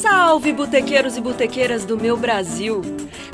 Salve, 0.00 0.50
botequeiros 0.50 1.18
e 1.18 1.20
botequeiras 1.20 1.84
do 1.84 1.94
meu 1.94 2.16
Brasil! 2.16 2.80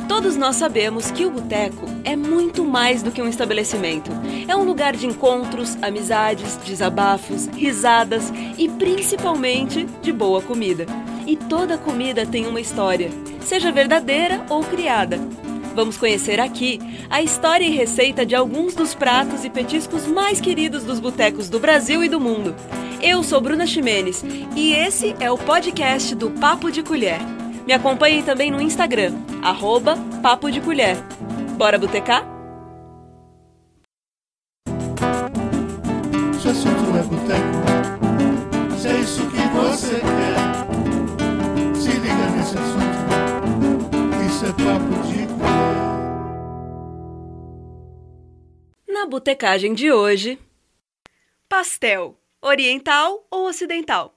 Todos 0.08 0.36
nós 0.36 0.56
sabemos 0.56 1.12
que 1.12 1.24
o 1.24 1.30
boteco 1.30 1.86
é 2.02 2.16
muito 2.16 2.64
mais 2.64 3.04
do 3.04 3.12
que 3.12 3.22
um 3.22 3.28
estabelecimento. 3.28 4.10
É 4.48 4.56
um 4.56 4.64
lugar 4.64 4.96
de 4.96 5.06
encontros, 5.06 5.78
amizades, 5.80 6.56
desabafos, 6.56 7.46
risadas 7.46 8.32
e 8.58 8.68
principalmente 8.68 9.84
de 10.02 10.12
boa 10.12 10.42
comida. 10.42 10.86
E 11.24 11.36
toda 11.36 11.78
comida 11.78 12.26
tem 12.26 12.48
uma 12.48 12.60
história, 12.60 13.10
seja 13.42 13.70
verdadeira 13.70 14.44
ou 14.50 14.64
criada. 14.64 15.20
Vamos 15.72 15.96
conhecer 15.96 16.40
aqui 16.40 16.80
a 17.08 17.22
história 17.22 17.64
e 17.64 17.70
receita 17.70 18.26
de 18.26 18.34
alguns 18.34 18.74
dos 18.74 18.92
pratos 18.92 19.44
e 19.44 19.50
petiscos 19.50 20.04
mais 20.04 20.40
queridos 20.40 20.82
dos 20.82 20.98
botecos 20.98 21.48
do 21.48 21.60
Brasil 21.60 22.02
e 22.02 22.08
do 22.08 22.18
mundo. 22.18 22.56
Eu 23.00 23.22
sou 23.22 23.40
Bruna 23.40 23.66
Ximenes 23.66 24.22
e 24.56 24.72
esse 24.72 25.14
é 25.20 25.30
o 25.30 25.36
podcast 25.36 26.14
do 26.14 26.30
Papo 26.30 26.70
de 26.70 26.82
Colher. 26.82 27.20
Me 27.66 27.72
acompanhem 27.72 28.22
também 28.22 28.50
no 28.50 28.60
Instagram, 28.60 29.12
arroba 29.42 29.96
Papo 30.22 30.50
de 30.50 30.60
Colher. 30.60 30.96
Bora 31.56 31.78
botecar? 31.78 32.24
Se 36.40 36.48
assunto 36.48 36.96
é 36.96 37.02
boteco, 37.02 38.78
se 38.78 38.88
é 38.88 39.00
isso 39.00 39.22
que 39.30 39.36
você 39.54 40.00
quer, 40.00 40.36
se 41.74 41.90
liga 41.90 42.30
nesse 42.36 42.56
assunto. 42.56 42.96
Isso 44.26 44.46
é 44.46 44.52
papo 44.52 44.94
de 45.06 45.26
colher. 45.34 45.76
Na 48.88 49.06
botecagem 49.06 49.74
de 49.74 49.92
hoje, 49.92 50.38
pastel, 51.48 52.16
oriental 52.42 53.26
ou 53.30 53.48
ocidental? 53.48 54.14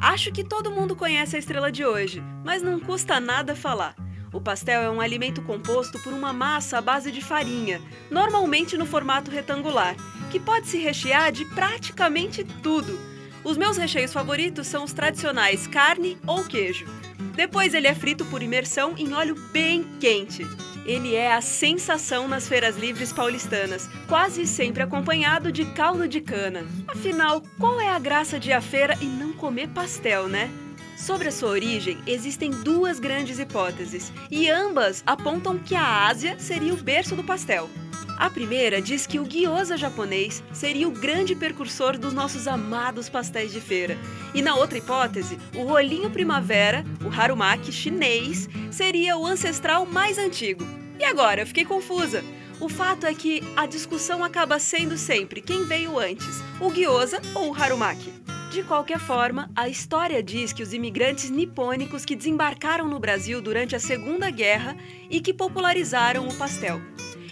Acho 0.00 0.32
que 0.32 0.42
todo 0.42 0.70
mundo 0.70 0.96
conhece 0.96 1.36
a 1.36 1.38
estrela 1.38 1.70
de 1.70 1.84
hoje, 1.84 2.22
mas 2.44 2.62
não 2.62 2.80
custa 2.80 3.20
nada 3.20 3.54
falar. 3.54 3.94
O 4.32 4.40
pastel 4.40 4.82
é 4.82 4.90
um 4.90 5.00
alimento 5.00 5.42
composto 5.42 5.98
por 6.00 6.12
uma 6.12 6.32
massa 6.32 6.78
à 6.78 6.80
base 6.80 7.10
de 7.10 7.20
farinha, 7.20 7.80
normalmente 8.10 8.76
no 8.76 8.86
formato 8.86 9.30
retangular, 9.30 9.96
que 10.30 10.38
pode 10.38 10.68
se 10.68 10.78
rechear 10.78 11.32
de 11.32 11.44
praticamente 11.46 12.44
tudo. 12.62 12.98
Os 13.44 13.56
meus 13.56 13.76
recheios 13.76 14.12
favoritos 14.12 14.66
são 14.66 14.84
os 14.84 14.92
tradicionais 14.92 15.66
carne 15.66 16.18
ou 16.26 16.44
queijo. 16.44 16.86
Depois 17.34 17.74
ele 17.74 17.86
é 17.86 17.94
frito 17.94 18.24
por 18.26 18.42
imersão 18.42 18.94
em 18.96 19.12
óleo 19.12 19.34
bem 19.52 19.84
quente. 19.98 20.46
Ele 20.90 21.14
é 21.14 21.32
a 21.32 21.40
sensação 21.40 22.26
nas 22.26 22.48
feiras 22.48 22.76
livres 22.76 23.12
paulistanas, 23.12 23.88
quase 24.08 24.44
sempre 24.44 24.82
acompanhado 24.82 25.52
de 25.52 25.64
caldo 25.66 26.08
de 26.08 26.20
cana. 26.20 26.66
Afinal, 26.88 27.44
qual 27.60 27.80
é 27.80 27.88
a 27.88 27.98
graça 28.00 28.40
de 28.40 28.50
ir 28.50 28.54
à 28.54 28.60
feira 28.60 28.98
e 29.00 29.04
não 29.04 29.32
comer 29.32 29.68
pastel, 29.68 30.26
né? 30.26 30.50
Sobre 30.96 31.28
a 31.28 31.30
sua 31.30 31.50
origem, 31.50 31.96
existem 32.08 32.50
duas 32.50 32.98
grandes 32.98 33.38
hipóteses, 33.38 34.12
e 34.28 34.50
ambas 34.50 35.04
apontam 35.06 35.60
que 35.60 35.76
a 35.76 36.08
Ásia 36.08 36.36
seria 36.40 36.74
o 36.74 36.82
berço 36.82 37.14
do 37.14 37.22
pastel. 37.22 37.70
A 38.18 38.28
primeira 38.28 38.82
diz 38.82 39.06
que 39.06 39.20
o 39.20 39.24
gyoza 39.24 39.76
japonês 39.76 40.42
seria 40.52 40.88
o 40.88 40.90
grande 40.90 41.36
precursor 41.36 41.96
dos 41.96 42.12
nossos 42.12 42.48
amados 42.48 43.08
pastéis 43.08 43.52
de 43.52 43.60
feira. 43.60 43.96
E 44.34 44.42
na 44.42 44.56
outra 44.56 44.76
hipótese, 44.76 45.38
o 45.54 45.62
rolinho 45.62 46.10
primavera, 46.10 46.84
o 47.04 47.08
harumaki 47.08 47.70
chinês, 47.70 48.48
seria 48.72 49.16
o 49.16 49.24
ancestral 49.24 49.86
mais 49.86 50.18
antigo. 50.18 50.79
E 51.00 51.04
agora? 51.04 51.40
Eu 51.40 51.46
fiquei 51.46 51.64
confusa. 51.64 52.22
O 52.60 52.68
fato 52.68 53.06
é 53.06 53.14
que 53.14 53.42
a 53.56 53.64
discussão 53.64 54.22
acaba 54.22 54.58
sendo 54.58 54.98
sempre 54.98 55.40
quem 55.40 55.64
veio 55.64 55.98
antes, 55.98 56.42
o 56.60 56.70
gyoza 56.70 57.22
ou 57.34 57.50
o 57.50 57.54
harumaki. 57.54 58.12
De 58.52 58.62
qualquer 58.62 58.98
forma, 58.98 59.50
a 59.56 59.66
história 59.66 60.22
diz 60.22 60.52
que 60.52 60.62
os 60.62 60.74
imigrantes 60.74 61.30
nipônicos 61.30 62.04
que 62.04 62.14
desembarcaram 62.14 62.86
no 62.86 63.00
Brasil 63.00 63.40
durante 63.40 63.74
a 63.74 63.80
Segunda 63.80 64.28
Guerra 64.28 64.76
e 65.08 65.22
que 65.22 65.32
popularizaram 65.32 66.28
o 66.28 66.34
pastel. 66.34 66.78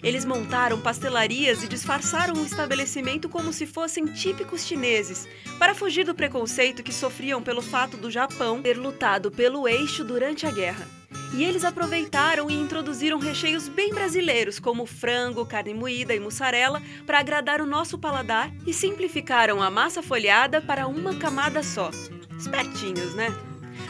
Eles 0.02 0.24
montaram 0.24 0.80
pastelarias 0.80 1.62
e 1.62 1.68
disfarçaram 1.68 2.40
o 2.40 2.46
estabelecimento 2.46 3.28
como 3.28 3.52
se 3.52 3.66
fossem 3.66 4.06
típicos 4.06 4.64
chineses, 4.64 5.28
para 5.58 5.74
fugir 5.74 6.06
do 6.06 6.14
preconceito 6.14 6.82
que 6.82 6.94
sofriam 6.94 7.42
pelo 7.42 7.60
fato 7.60 7.98
do 7.98 8.10
Japão 8.10 8.62
ter 8.62 8.78
lutado 8.78 9.30
pelo 9.30 9.68
eixo 9.68 10.04
durante 10.04 10.46
a 10.46 10.50
guerra. 10.50 10.97
E 11.34 11.44
eles 11.44 11.64
aproveitaram 11.64 12.50
e 12.50 12.54
introduziram 12.54 13.18
recheios 13.18 13.68
bem 13.68 13.92
brasileiros, 13.92 14.58
como 14.58 14.86
frango, 14.86 15.44
carne 15.44 15.74
moída 15.74 16.14
e 16.14 16.20
mussarela, 16.20 16.82
para 17.06 17.18
agradar 17.18 17.60
o 17.60 17.66
nosso 17.66 17.98
paladar 17.98 18.50
e 18.66 18.72
simplificaram 18.72 19.62
a 19.62 19.70
massa 19.70 20.02
folhada 20.02 20.60
para 20.60 20.86
uma 20.86 21.14
camada 21.16 21.62
só. 21.62 21.90
Espertinhos, 22.38 23.14
né? 23.14 23.28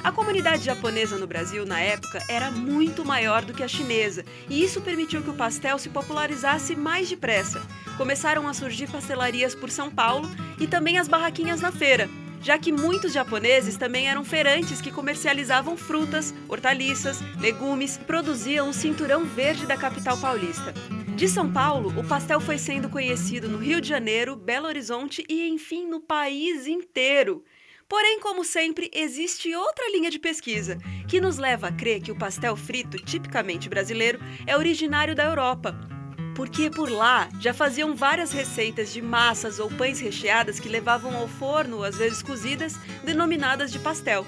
A 0.03 0.13
comunidade 0.13 0.65
japonesa 0.65 1.17
no 1.17 1.27
Brasil, 1.27 1.65
na 1.65 1.81
época, 1.81 2.23
era 2.29 2.51
muito 2.51 3.05
maior 3.05 3.45
do 3.45 3.53
que 3.53 3.63
a 3.63 3.69
chinesa, 3.69 4.25
e 4.49 4.63
isso 4.63 4.81
permitiu 4.81 5.23
que 5.23 5.31
o 5.31 5.35
pastel 5.35 5.79
se 5.79 5.89
popularizasse 5.89 6.77
mais 6.77 7.09
depressa. 7.09 7.63
Começaram 7.97 8.47
a 8.47 8.55
surgir 8.55 8.89
pastelarias 8.89 9.55
por 9.55 9.71
São 9.71 9.91
Paulo 9.91 10.29
e 10.61 10.67
também 10.67 10.99
as 10.99 11.09
barraquinhas 11.09 11.61
na 11.61 11.73
feira, 11.73 12.09
já 12.41 12.59
que 12.59 12.73
muitos 12.73 13.13
japoneses 13.13 13.77
também 13.77 14.09
eram 14.09 14.25
feirantes 14.25 14.81
que 14.81 14.91
comercializavam 14.91 15.77
frutas, 15.77 16.35
hortaliças, 16.49 17.21
legumes, 17.41 17.97
produziam 17.97 18.71
o 18.71 18.75
cinturão 18.75 19.25
verde 19.25 19.67
da 19.67 19.77
capital 19.77 20.17
paulista. 20.19 20.73
De 21.17 21.29
São 21.29 21.53
Paulo, 21.53 21.93
o 21.99 22.07
pastel 22.07 22.41
foi 22.41 22.59
sendo 22.59 22.89
conhecido 22.89 23.49
no 23.49 23.59
Rio 23.59 23.81
de 23.81 23.89
Janeiro, 23.89 24.37
Belo 24.37 24.67
Horizonte 24.67 25.25
e, 25.29 25.49
enfim, 25.49 25.87
no 25.87 26.01
país 26.01 26.67
inteiro. 26.67 27.43
Porém, 27.89 28.21
como 28.21 28.45
sempre, 28.45 28.91
existe 28.93 29.55
outra 29.55 29.91
linha 29.91 30.11
de 30.11 30.19
pesquisa 30.19 30.79
que 31.09 31.21
nos 31.21 31.39
leva 31.39 31.69
a 31.69 31.73
crer 31.73 32.03
que 32.03 32.13
o 32.13 32.19
pastel 32.19 32.55
frito, 32.55 32.99
tipicamente 32.99 33.69
brasileiro, 33.69 34.21
é 34.47 34.57
originário 34.57 35.15
da 35.15 35.25
Europa. 35.25 35.98
Porque 36.39 36.71
por 36.71 36.89
lá 36.89 37.29
já 37.41 37.53
faziam 37.53 37.97
várias 37.97 38.31
receitas 38.31 38.93
de 38.93 39.03
massas 39.03 39.59
ou 39.59 39.69
pães 39.69 39.99
recheadas 39.99 40.61
que 40.61 40.69
levavam 40.69 41.17
ao 41.17 41.27
forno, 41.27 41.83
às 41.83 41.97
vezes 41.97 42.23
cozidas, 42.23 42.77
denominadas 43.03 43.73
de 43.73 43.81
pastel. 43.81 44.25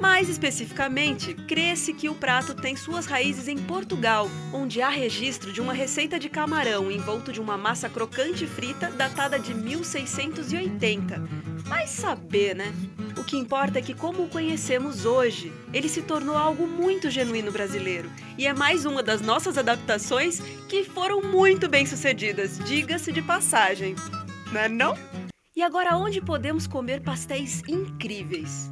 Mais 0.00 0.30
especificamente, 0.30 1.34
crê-se 1.34 1.92
que 1.92 2.08
o 2.08 2.14
prato 2.14 2.54
tem 2.54 2.74
suas 2.74 3.04
raízes 3.04 3.48
em 3.48 3.58
Portugal, 3.58 4.30
onde 4.50 4.80
há 4.80 4.88
registro 4.88 5.52
de 5.52 5.60
uma 5.60 5.74
receita 5.74 6.18
de 6.18 6.30
camarão 6.30 6.90
envolto 6.90 7.30
de 7.30 7.38
uma 7.38 7.58
massa 7.58 7.86
crocante 7.86 8.46
frita 8.46 8.90
datada 8.90 9.38
de 9.38 9.52
1680. 9.52 11.41
Vai 11.64 11.86
saber, 11.86 12.54
né? 12.54 12.72
O 13.18 13.24
que 13.24 13.36
importa 13.36 13.78
é 13.78 13.82
que, 13.82 13.94
como 13.94 14.24
o 14.24 14.28
conhecemos 14.28 15.04
hoje, 15.04 15.52
ele 15.72 15.88
se 15.88 16.02
tornou 16.02 16.36
algo 16.36 16.66
muito 16.66 17.10
genuíno 17.10 17.52
brasileiro 17.52 18.10
e 18.36 18.46
é 18.46 18.52
mais 18.52 18.84
uma 18.84 19.02
das 19.02 19.20
nossas 19.20 19.56
adaptações 19.56 20.40
que 20.68 20.84
foram 20.84 21.22
muito 21.22 21.68
bem 21.68 21.86
sucedidas, 21.86 22.58
diga-se 22.58 23.12
de 23.12 23.22
passagem. 23.22 23.94
Não 24.52 24.60
é 24.60 24.68
não? 24.68 24.98
E 25.54 25.62
agora 25.62 25.96
onde 25.96 26.20
podemos 26.20 26.66
comer 26.66 27.00
pastéis 27.00 27.62
incríveis? 27.68 28.70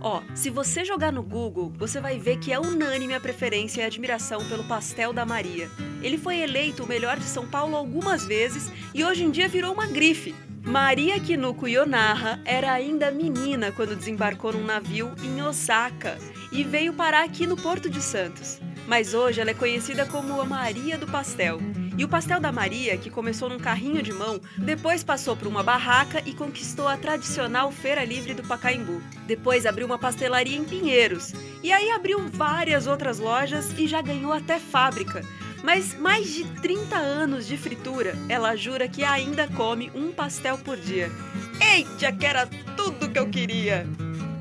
Ó, 0.00 0.22
se 0.34 0.50
você 0.50 0.84
jogar 0.84 1.12
no 1.12 1.22
Google, 1.22 1.72
você 1.78 1.98
vai 1.98 2.18
ver 2.18 2.38
que 2.38 2.52
é 2.52 2.58
unânime 2.60 3.14
a 3.14 3.20
preferência 3.20 3.80
e 3.80 3.84
admiração 3.84 4.46
pelo 4.48 4.64
pastel 4.64 5.14
da 5.14 5.24
Maria. 5.24 5.70
Ele 6.02 6.18
foi 6.18 6.40
eleito 6.40 6.84
o 6.84 6.86
melhor 6.86 7.18
de 7.18 7.24
São 7.24 7.46
Paulo 7.46 7.74
algumas 7.74 8.26
vezes 8.26 8.70
e 8.92 9.02
hoje 9.02 9.24
em 9.24 9.30
dia 9.30 9.48
virou 9.48 9.72
uma 9.72 9.86
grife. 9.86 10.34
Maria 10.64 11.20
Kinuko 11.20 11.68
Yonaha 11.68 12.40
era 12.42 12.72
ainda 12.72 13.10
menina 13.10 13.70
quando 13.70 13.94
desembarcou 13.94 14.50
num 14.50 14.64
navio 14.64 15.12
em 15.22 15.42
Osaka 15.42 16.16
e 16.50 16.64
veio 16.64 16.94
parar 16.94 17.22
aqui 17.22 17.46
no 17.46 17.54
Porto 17.54 17.90
de 17.90 18.00
Santos. 18.00 18.60
Mas 18.88 19.12
hoje 19.12 19.42
ela 19.42 19.50
é 19.50 19.54
conhecida 19.54 20.06
como 20.06 20.40
a 20.40 20.44
Maria 20.46 20.96
do 20.96 21.06
Pastel. 21.06 21.60
E 21.98 22.02
o 22.02 22.08
pastel 22.08 22.40
da 22.40 22.50
Maria, 22.50 22.96
que 22.96 23.10
começou 23.10 23.50
num 23.50 23.58
carrinho 23.58 24.02
de 24.02 24.12
mão, 24.12 24.40
depois 24.56 25.04
passou 25.04 25.36
por 25.36 25.46
uma 25.46 25.62
barraca 25.62 26.22
e 26.24 26.32
conquistou 26.32 26.88
a 26.88 26.96
tradicional 26.96 27.70
Feira 27.70 28.02
Livre 28.02 28.32
do 28.32 28.42
Pacaembu. 28.42 29.02
Depois 29.26 29.66
abriu 29.66 29.86
uma 29.86 29.98
pastelaria 29.98 30.56
em 30.56 30.64
Pinheiros. 30.64 31.34
E 31.62 31.72
aí 31.72 31.90
abriu 31.90 32.26
várias 32.26 32.86
outras 32.86 33.18
lojas 33.18 33.78
e 33.78 33.86
já 33.86 34.00
ganhou 34.00 34.32
até 34.32 34.58
fábrica. 34.58 35.22
Mas 35.64 35.98
mais 35.98 36.30
de 36.30 36.44
30 36.60 36.94
anos 36.94 37.46
de 37.46 37.56
fritura, 37.56 38.12
ela 38.28 38.54
jura 38.54 38.86
que 38.86 39.02
ainda 39.02 39.48
come 39.48 39.90
um 39.94 40.12
pastel 40.12 40.58
por 40.58 40.76
dia. 40.76 41.10
Eita, 41.58 42.12
que 42.12 42.26
era 42.26 42.46
tudo 42.76 43.08
que 43.08 43.18
eu 43.18 43.30
queria! 43.30 43.86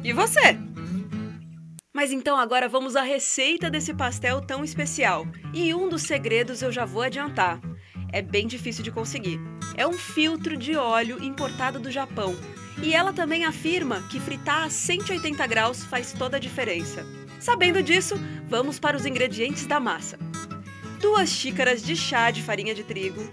E 0.03 0.11
você? 0.11 0.57
Mas 1.93 2.11
então 2.11 2.35
agora 2.35 2.67
vamos 2.67 2.97
à 2.97 3.03
receita 3.03 3.69
desse 3.69 3.93
pastel 3.93 4.41
tão 4.41 4.65
especial. 4.65 5.25
E 5.53 5.73
um 5.73 5.87
dos 5.87 6.01
segredos 6.01 6.61
eu 6.61 6.73
já 6.73 6.83
vou 6.83 7.03
adiantar. 7.03 7.61
É 8.11 8.21
bem 8.21 8.45
difícil 8.45 8.83
de 8.83 8.91
conseguir. 8.91 9.39
É 9.77 9.87
um 9.87 9.93
filtro 9.93 10.57
de 10.57 10.75
óleo 10.75 11.23
importado 11.23 11.79
do 11.79 11.89
Japão. 11.89 12.35
E 12.83 12.93
ela 12.93 13.13
também 13.13 13.45
afirma 13.45 14.01
que 14.11 14.19
fritar 14.19 14.65
a 14.65 14.69
180 14.69 15.47
graus 15.47 15.85
faz 15.85 16.11
toda 16.11 16.35
a 16.35 16.39
diferença. 16.39 17.05
Sabendo 17.39 17.81
disso, 17.81 18.15
vamos 18.49 18.77
para 18.77 18.97
os 18.97 19.05
ingredientes 19.05 19.65
da 19.65 19.79
massa. 19.79 20.19
Duas 21.03 21.31
xícaras 21.31 21.83
de 21.83 21.97
chá 21.97 22.31
de 22.31 22.41
farinha 22.41 22.73
de 22.73 22.81
trigo, 22.81 23.29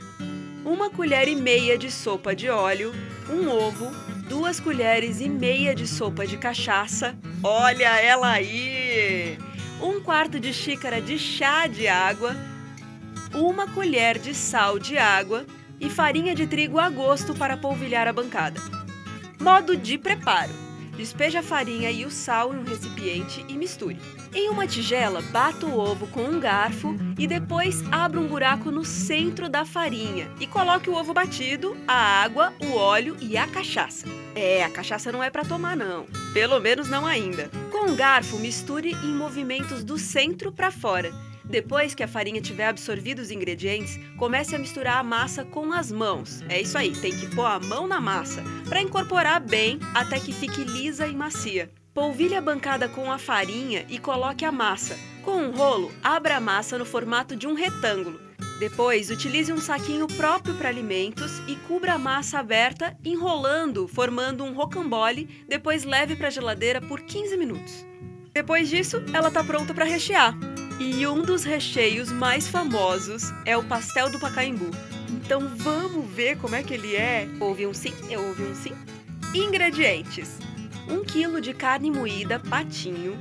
uma 0.64 0.90
colher 0.90 1.28
e 1.28 1.36
meia 1.36 1.78
de 1.78 1.88
sopa 1.88 2.34
de 2.34 2.48
óleo, 2.48 2.92
um 3.30 3.48
ovo, 3.48 3.92
duas 4.28 4.58
colheres 4.58 5.20
e 5.20 5.28
meia 5.28 5.72
de 5.72 5.86
sopa 5.86 6.26
de 6.26 6.36
cachaça. 6.36 7.16
Olha 7.44 8.00
ela 8.00 8.32
aí! 8.32 9.38
Um 9.80 10.00
quarto 10.00 10.40
de 10.40 10.52
xícara 10.52 11.00
de 11.00 11.16
chá 11.16 11.68
de 11.68 11.86
água, 11.86 12.34
uma 13.32 13.68
colher 13.68 14.18
de 14.18 14.34
sal 14.34 14.76
de 14.76 14.98
água 14.98 15.46
e 15.78 15.88
farinha 15.88 16.34
de 16.34 16.48
trigo 16.48 16.76
a 16.76 16.90
gosto 16.90 17.36
para 17.36 17.56
polvilhar 17.56 18.08
a 18.08 18.12
bancada. 18.12 18.60
Modo 19.40 19.76
de 19.76 19.96
preparo: 19.96 20.69
despeje 20.96 21.36
a 21.36 21.42
farinha 21.42 21.90
e 21.90 22.04
o 22.04 22.10
sal 22.10 22.54
em 22.54 22.58
um 22.58 22.64
recipiente 22.64 23.44
e 23.48 23.56
misture. 23.56 23.98
Em 24.34 24.48
uma 24.48 24.66
tigela, 24.66 25.20
bata 25.22 25.66
o 25.66 25.78
ovo 25.78 26.06
com 26.08 26.22
um 26.22 26.38
garfo 26.38 26.94
e 27.18 27.26
depois 27.26 27.82
abra 27.90 28.20
um 28.20 28.26
buraco 28.26 28.70
no 28.70 28.84
centro 28.84 29.48
da 29.48 29.64
farinha 29.64 30.30
e 30.40 30.46
coloque 30.46 30.88
o 30.88 30.94
ovo 30.94 31.12
batido, 31.12 31.76
a 31.86 32.22
água, 32.22 32.52
o 32.60 32.76
óleo 32.76 33.16
e 33.20 33.36
a 33.36 33.46
cachaça. 33.46 34.06
É, 34.34 34.62
a 34.62 34.70
cachaça 34.70 35.10
não 35.10 35.22
é 35.22 35.30
para 35.30 35.44
tomar 35.44 35.76
não, 35.76 36.06
pelo 36.32 36.60
menos 36.60 36.88
não 36.88 37.06
ainda. 37.06 37.50
Com 37.70 37.90
um 37.90 37.96
garfo, 37.96 38.38
misture 38.38 38.92
em 38.92 39.14
movimentos 39.14 39.82
do 39.82 39.98
centro 39.98 40.52
para 40.52 40.70
fora 40.70 41.12
depois 41.50 41.94
que 41.94 42.02
a 42.04 42.08
farinha 42.08 42.40
tiver 42.40 42.68
absorvido 42.68 43.18
os 43.18 43.32
ingredientes, 43.32 43.98
comece 44.16 44.54
a 44.54 44.58
misturar 44.58 44.98
a 44.98 45.02
massa 45.02 45.44
com 45.44 45.72
as 45.72 45.90
mãos. 45.90 46.42
É 46.48 46.60
isso 46.60 46.78
aí, 46.78 46.92
tem 46.92 47.14
que 47.14 47.26
pôr 47.34 47.44
a 47.44 47.58
mão 47.58 47.88
na 47.88 48.00
massa 48.00 48.42
para 48.68 48.80
incorporar 48.80 49.40
bem 49.40 49.80
até 49.92 50.20
que 50.20 50.32
fique 50.32 50.62
lisa 50.62 51.08
e 51.08 51.14
macia. 51.14 51.68
Polvilhe 51.92 52.36
a 52.36 52.40
bancada 52.40 52.88
com 52.88 53.10
a 53.10 53.18
farinha 53.18 53.84
e 53.88 53.98
coloque 53.98 54.44
a 54.44 54.52
massa. 54.52 54.96
Com 55.24 55.42
um 55.42 55.50
rolo, 55.50 55.92
abra 56.02 56.36
a 56.36 56.40
massa 56.40 56.78
no 56.78 56.84
formato 56.84 57.34
de 57.34 57.48
um 57.48 57.54
retângulo. 57.54 58.20
Depois, 58.60 59.10
utilize 59.10 59.52
um 59.52 59.60
saquinho 59.60 60.06
próprio 60.06 60.54
para 60.54 60.68
alimentos 60.68 61.40
e 61.48 61.56
cubra 61.66 61.94
a 61.94 61.98
massa 61.98 62.38
aberta, 62.38 62.96
enrolando, 63.04 63.88
formando 63.88 64.44
um 64.44 64.52
rocambole, 64.52 65.44
depois 65.48 65.82
leve 65.82 66.14
para 66.14 66.28
a 66.28 66.30
geladeira 66.30 66.80
por 66.80 67.00
15 67.00 67.36
minutos. 67.36 67.84
Depois 68.32 68.68
disso, 68.68 69.02
ela 69.12 69.28
está 69.28 69.42
pronta 69.42 69.74
para 69.74 69.84
rechear. 69.84 70.38
E 70.82 71.06
um 71.06 71.20
dos 71.20 71.44
recheios 71.44 72.10
mais 72.10 72.48
famosos 72.48 73.24
é 73.44 73.54
o 73.54 73.62
pastel 73.62 74.10
do 74.10 74.18
Pacaembu. 74.18 74.70
Então 75.10 75.46
vamos 75.56 76.10
ver 76.10 76.38
como 76.38 76.54
é 76.54 76.62
que 76.62 76.72
ele 76.72 76.96
é? 76.96 77.28
Houve 77.38 77.66
um 77.66 77.74
sim? 77.74 77.92
Eu 78.08 78.26
ouvi 78.28 78.44
um 78.44 78.54
sim? 78.54 78.72
Ingredientes: 79.34 80.38
1 80.88 81.04
kg 81.04 81.38
de 81.38 81.52
carne 81.52 81.90
moída 81.90 82.40
patinho, 82.40 83.14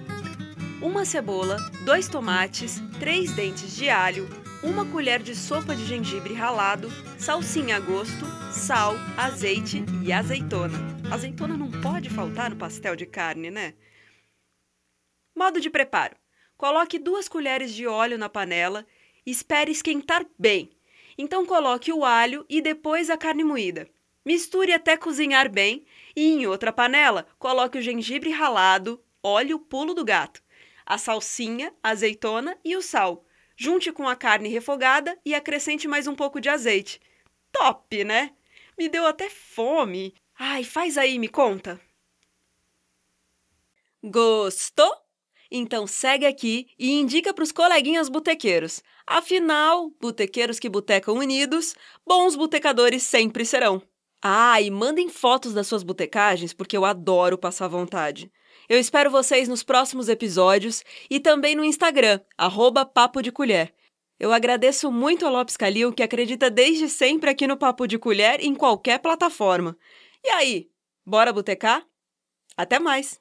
uma 0.81 1.03
cebola, 1.03 1.57
dois 1.83 2.07
tomates, 2.07 2.81
três 2.97 3.33
dentes 3.33 3.75
de 3.75 3.89
alho, 3.89 4.29
uma 4.63 4.85
colher 4.85 5.21
de 5.21 5.35
sopa 5.35 5.75
de 5.75 5.85
gengibre 5.85 6.33
ralado, 6.33 6.89
salsinha 7.17 7.75
a 7.75 7.79
gosto, 7.81 8.25
sal, 8.53 8.95
azeite 9.17 9.83
e 10.01 10.13
azeitona. 10.13 10.79
Azeitona 11.11 11.57
não 11.57 11.69
pode 11.69 12.09
faltar 12.09 12.51
no 12.51 12.56
pastel 12.56 12.95
de 12.95 13.06
carne, 13.06 13.51
né? 13.51 13.73
Modo 15.35 15.59
de 15.59 15.69
preparo: 15.69 16.15
Coloque 16.59 17.00
duas 17.00 17.29
colheres 17.29 17.73
de 17.73 17.88
óleo 17.88 18.17
na 18.17 18.27
panela 18.27 18.85
e 19.25 19.31
espere 19.31 19.71
esquentar 19.71 20.25
bem. 20.38 20.69
Então 21.17 21.45
coloque 21.45 21.89
o 21.94 22.03
alho 22.03 22.45
e 22.50 22.61
depois 22.61 23.09
a 23.09 23.15
carne 23.15 23.45
moída. 23.45 23.89
Misture 24.25 24.73
até 24.73 24.97
cozinhar 24.97 25.50
bem 25.50 25.85
e 26.13 26.33
em 26.33 26.45
outra 26.45 26.73
panela 26.73 27.25
coloque 27.39 27.77
o 27.77 27.81
gengibre 27.81 28.29
ralado, 28.29 29.01
óleo 29.23 29.57
pulo 29.57 29.94
do 29.94 30.03
gato, 30.03 30.44
a 30.85 30.97
salsinha, 30.97 31.73
a 31.81 31.91
azeitona 31.91 32.57
e 32.61 32.75
o 32.75 32.81
sal. 32.81 33.25
Junte 33.56 33.89
com 33.94 34.06
a 34.06 34.15
carne 34.17 34.50
refogada 34.50 35.17
e 35.25 35.33
acrescente 35.33 35.88
mais 35.88 36.07
um 36.07 36.15
pouco 36.15 36.41
de 36.41 36.50
azeite. 36.50 37.00
Top, 37.53 38.03
né? 38.03 38.33
Me 38.77 38.89
deu 38.89 39.06
até 39.06 39.29
fome. 39.29 40.13
Ai, 40.38 40.65
faz 40.65 40.97
aí, 40.97 41.17
me 41.19 41.29
conta. 41.29 41.79
Gostou? 44.03 45.08
Então 45.51 45.87
segue 45.87 46.25
aqui 46.25 46.67
e 46.77 46.91
indica 46.91 47.33
para 47.33 47.43
os 47.43 47.51
coleguinhas 47.51 48.07
botequeiros. 48.07 48.83
Afinal, 49.05 49.91
botequeiros 49.99 50.59
que 50.59 50.69
botecam 50.69 51.15
unidos, 51.15 51.75
bons 52.05 52.35
botecadores 52.35 53.03
sempre 53.03 53.43
serão. 53.43 53.81
Ah, 54.21 54.61
e 54.61 54.69
mandem 54.69 55.09
fotos 55.09 55.53
das 55.53 55.65
suas 55.65 55.81
botecagens, 55.81 56.53
porque 56.53 56.75
eu 56.75 56.85
adoro 56.85 57.37
passar 57.37 57.67
vontade. 57.67 58.31
Eu 58.67 58.79
espero 58.79 59.09
vocês 59.09 59.47
nos 59.47 59.63
próximos 59.63 60.09
episódios 60.09 60.83
e 61.09 61.19
também 61.19 61.55
no 61.55 61.63
Instagram, 61.63 62.19
arroba 62.37 62.85
Papo 62.85 63.21
de 63.21 63.31
Colher. 63.31 63.73
Eu 64.19 64.33
agradeço 64.33 64.91
muito 64.91 65.25
a 65.25 65.29
Lopes 65.29 65.55
Calil, 65.55 65.93
que 65.93 66.03
acredita 66.03 66.51
desde 66.51 66.89
sempre 66.89 67.29
aqui 67.29 67.47
no 67.47 67.57
Papo 67.57 67.87
de 67.87 67.97
Colher 67.97 68.39
em 68.41 68.53
qualquer 68.53 68.99
plataforma. 68.99 69.77
E 70.23 70.29
aí, 70.29 70.69
bora 71.05 71.31
botecar? 71.31 71.87
Até 72.57 72.77
mais! 72.77 73.19